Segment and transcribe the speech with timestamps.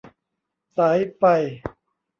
[0.77, 1.23] สายไฟ